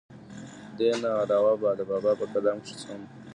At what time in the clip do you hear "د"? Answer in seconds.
1.79-1.81